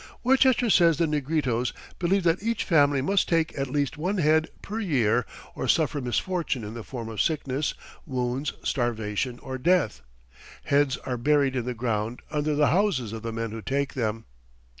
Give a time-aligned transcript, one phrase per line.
[0.23, 4.79] Worcester says the Negritos "believe that each family must take at least one head per
[4.79, 7.75] year or suffer misfortune in the form of sickness,
[8.07, 10.01] wounds, starvation or death."
[10.63, 14.25] Heads are buried in the ground under the "houses" of the men who take them.